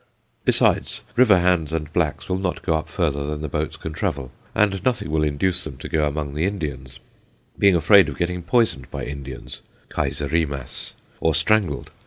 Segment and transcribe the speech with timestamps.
[0.45, 4.83] Besides, river hands and blacks will not go further than the boats can travel, and
[4.83, 6.97] nothing will induce them to go among the Indians,
[7.59, 9.61] being afraid of getting poisoned by Inds.
[9.91, 11.91] (Kaiserimas) or strangled.